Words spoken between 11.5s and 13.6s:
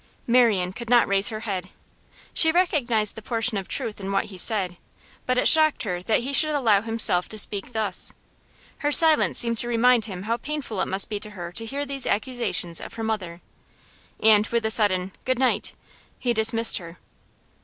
to hear these accusations of her mother,